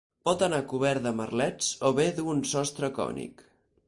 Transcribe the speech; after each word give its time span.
Pot 0.27 0.39
anar 0.45 0.59
cobert 0.69 1.03
de 1.07 1.11
merlets 1.19 1.67
o 1.89 1.91
bé 1.99 2.05
dur 2.21 2.25
un 2.35 2.41
sostre 2.55 2.91
cònic. 2.97 3.45